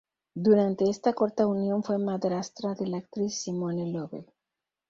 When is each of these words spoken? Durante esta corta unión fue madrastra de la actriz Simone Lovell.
Durante 0.33 0.89
esta 0.89 1.13
corta 1.13 1.45
unión 1.45 1.83
fue 1.83 1.99
madrastra 1.99 2.73
de 2.73 2.87
la 2.87 2.97
actriz 2.97 3.35
Simone 3.35 3.91
Lovell. 3.91 4.25